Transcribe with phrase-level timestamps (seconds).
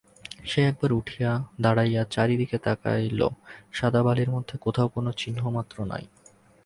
[0.45, 1.31] সে একবার উঠিয়া
[1.61, 6.03] দাঁড়াইয়া চারি দিকে তাকাইল–সাদা বালির মধ্যে কোথাও কোনো চিহ্নমাত্র নাই।